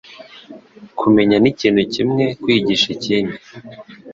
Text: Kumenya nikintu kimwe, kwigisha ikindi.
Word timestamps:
Kumenya 0.99 1.35
nikintu 1.39 1.81
kimwe, 1.93 2.25
kwigisha 2.41 2.87
ikindi. 2.95 3.35